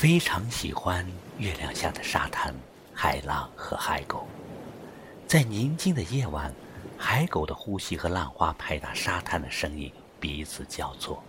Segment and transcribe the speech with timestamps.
[0.00, 1.06] 非常喜欢
[1.36, 2.54] 月亮下的沙滩、
[2.94, 4.26] 海浪和海狗。
[5.26, 6.50] 在宁静的夜晚，
[6.98, 11.22] 海狗的呼吸和浪花拍打沙滩的声音彼此交错。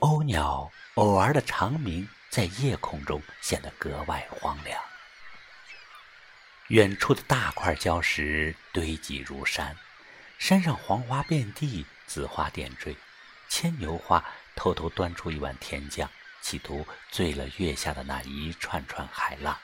[0.00, 4.78] 鸥鸟偶尔的长鸣在夜空中显得格外荒凉。
[6.68, 9.74] 远处的大块礁石堆积如山，
[10.38, 12.94] 山上黄花遍地，紫花点缀。
[13.48, 14.22] 牵牛花
[14.54, 16.06] 偷偷端出一碗甜酱。
[16.46, 19.58] 企图醉了月下的那一串串海浪。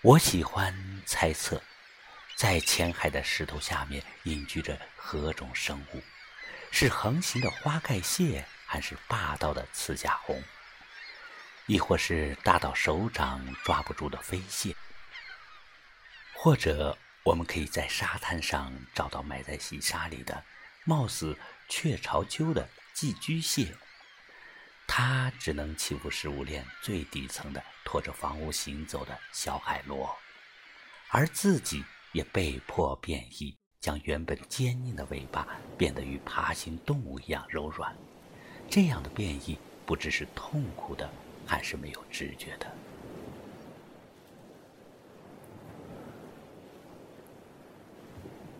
[0.00, 0.74] 我喜欢
[1.04, 1.62] 猜测，
[2.34, 6.02] 在浅海的石头下面隐居着何种生物？
[6.72, 10.42] 是横行的花盖蟹，还是霸道的刺甲红？
[11.66, 14.74] 亦或是大到手掌抓不住的飞蟹？
[16.32, 20.42] 或者，我们可以在沙滩上找到埋在细沙里的，
[20.84, 22.66] 貌似雀巢鸠的。
[23.00, 23.74] 寄居蟹，
[24.86, 30.14] 它只能欺负食物链最底层的拖着房屋行走的小海螺，
[31.08, 35.48] 而自己也被迫变异，将原本坚硬的尾巴
[35.78, 37.96] 变得与爬行动物一样柔软。
[38.68, 41.10] 这样的变异，不知是痛苦的，
[41.46, 42.70] 还是没有知觉的。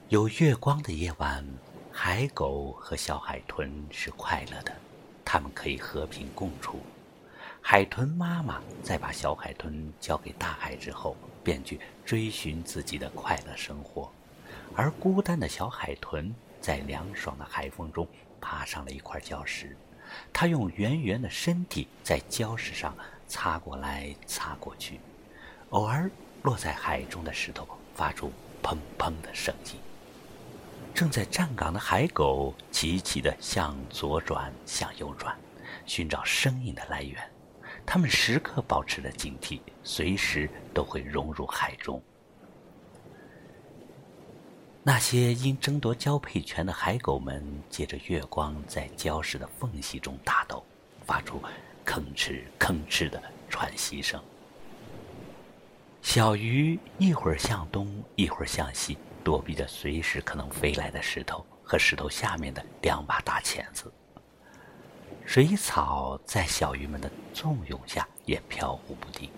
[0.09, 1.47] 有月光的夜晚。
[2.03, 4.75] 海狗和小海豚是快乐的，
[5.23, 6.81] 它们可以和平共处。
[7.61, 14.11] 海豚妈妈在把小海豚交给大海之后，便去追寻自己的快乐生活。
[14.75, 18.09] 而孤单的小海豚在凉爽的海风中
[18.41, 19.77] 爬上了一块礁石，
[20.33, 22.97] 它用圆圆的身体在礁石上
[23.29, 24.99] 擦过来擦过去，
[25.69, 26.11] 偶尔
[26.45, 28.33] 落在海中的石头发出
[28.63, 29.79] 砰砰的声音。
[30.95, 35.37] 正在站岗的海狗齐齐地向左转，向右转，
[35.87, 37.19] 寻找声音的来源。
[37.87, 42.01] 它们时刻保持着警惕，随时都会融入海中。
[44.83, 50.65] 那些因争夺交配权的海狗们，借着月光在礁石的缝隙中打斗，
[51.07, 51.41] 发出
[51.85, 54.23] 吭哧吭哧的喘息声。
[56.03, 58.97] 小鱼一会儿向东，一会儿向西。
[59.23, 63.93] 躲避着随时可能飞来的石头和石头下面的两把大钳子。
[65.27, 69.31] 水草在小鱼们的纵涌下也飘忽不定。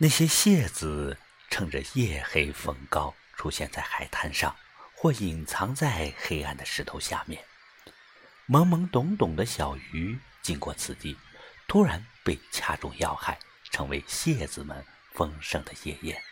[0.00, 1.18] 那些蟹子
[1.50, 4.54] 趁着夜黑风高出现在海滩上，
[4.94, 7.42] 或隐藏在黑暗的石头下面。
[8.46, 11.18] 懵懵懂懂的小鱼经过此地，
[11.66, 13.36] 突然被掐中要害。
[13.70, 14.84] 成为蟹子们
[15.14, 16.22] 丰盛的夜宴。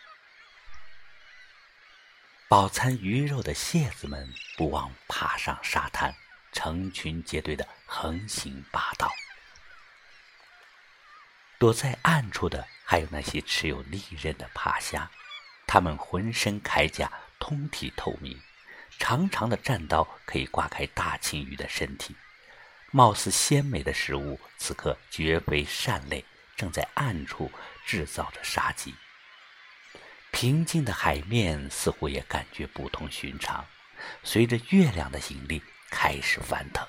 [2.47, 6.15] 饱餐鱼肉的蟹子们不忘爬上沙滩，
[6.53, 9.11] 成群结队的横行霸道。
[11.59, 15.11] 躲在暗处的还有那些持有利刃的爬虾，
[15.65, 18.39] 它们浑身铠甲通体透明，
[18.97, 22.15] 长长的战刀可以刮开大青鱼的身体。
[22.91, 26.23] 貌似鲜美的食物，此刻绝非善类。
[26.57, 27.49] 正在暗处
[27.85, 28.93] 制造着杀机。
[30.31, 33.65] 平静的海面似乎也感觉不同寻常，
[34.23, 36.85] 随着月亮的引力开始翻腾。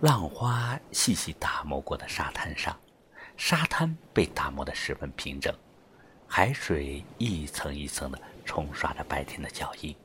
[0.00, 2.78] 浪花细细打磨过的沙滩上，
[3.36, 5.52] 沙滩被打磨得十分平整。
[6.30, 9.96] 海水一层一层地冲刷着白天的脚印，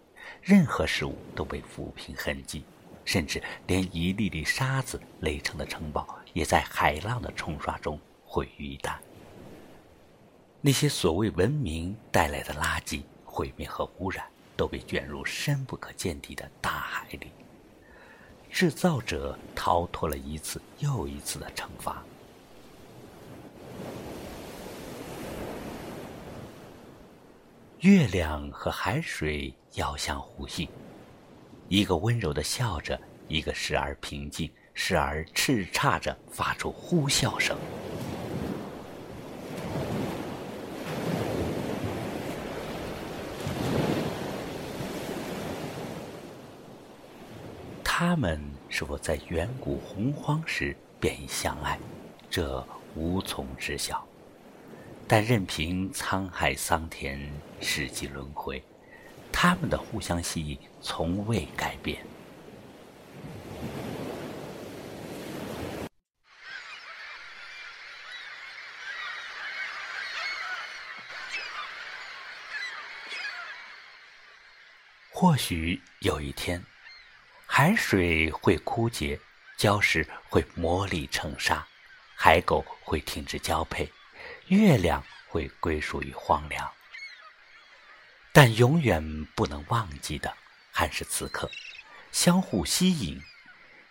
[0.42, 2.64] 任何事物都被抚平痕迹，
[3.04, 8.96] 甚至连一粒粒沙子垒成的城堡，也在海浪的冲刷中毁于一旦。
[10.62, 17.28] 那些所谓文明带来的垃圾、毁灭和污染，都被卷入深不可见底的大海里。
[18.50, 22.02] 制造者逃脱了一次又一次的惩罚。
[27.84, 30.66] 月亮和海水遥相呼应，
[31.68, 32.98] 一个温柔的笑着，
[33.28, 37.58] 一个时而平静，时而叱咤着发出呼啸声。
[47.84, 51.78] 他们是否在远古洪荒时便已相爱？
[52.30, 52.66] 这
[52.96, 54.08] 无从知晓。
[55.16, 57.32] 但任凭沧海桑田
[57.62, 58.60] 世纪轮回
[59.32, 62.04] 他们的互相吸引从未改变。
[75.12, 76.60] 或许有一天
[77.46, 79.20] 海水会枯竭
[79.60, 81.64] 礁石会磨砺成沙
[82.16, 83.88] 海狗会停止交配
[84.48, 86.72] 月亮会归属于荒凉。
[88.32, 90.36] 但永远不能忘记的，
[90.72, 91.52] 还是此刻，
[92.12, 93.22] 相互吸引，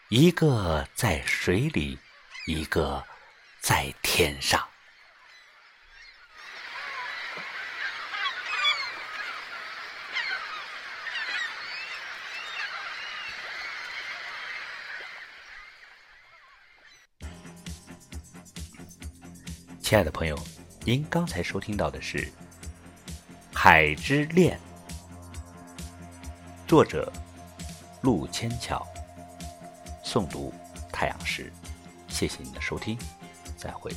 [0.08, 1.98] 一个在水里，
[2.46, 3.04] 一个
[3.60, 4.68] 在天上。
[19.92, 20.34] 亲爱的朋友，
[20.86, 22.16] 您刚才收听到的是
[23.52, 24.58] 《海之恋》，
[26.66, 27.12] 作者
[28.00, 28.86] 陆千巧，
[30.02, 30.50] 诵读
[30.90, 31.52] 太阳石。
[32.08, 32.96] 谢谢您的收听，
[33.54, 33.92] 再会。